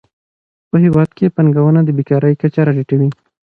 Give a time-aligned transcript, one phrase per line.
[0.69, 3.09] په هیواد کې پانګونه د بېکارۍ کچه راټیټوي.